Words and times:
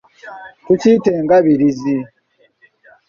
Tukiyita 0.65 1.09
engabirizi. 1.19 1.97